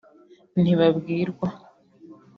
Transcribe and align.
ntibabwirwaÂ 0.61 1.57